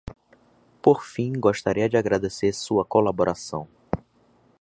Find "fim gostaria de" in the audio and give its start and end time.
1.03-1.95